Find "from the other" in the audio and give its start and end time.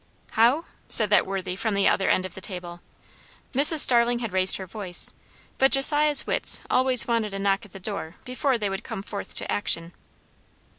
1.55-2.09